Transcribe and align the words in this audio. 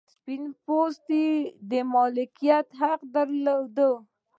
سپین 0.13 0.43
پوستو 0.63 1.23
د 1.69 1.71
مالکیت 1.93 2.67
حق 2.79 2.99
درلود. 3.13 3.77